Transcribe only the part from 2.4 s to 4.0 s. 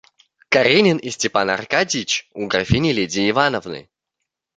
графини Лидии Ивановны.